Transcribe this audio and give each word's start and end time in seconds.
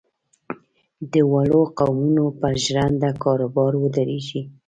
د 1.11 1.13
وړو 1.31 1.61
قومونو 1.79 2.25
پر 2.39 2.53
ژرنده 2.65 3.09
کاروبار 3.23 3.71
ودرېږي. 3.77 4.41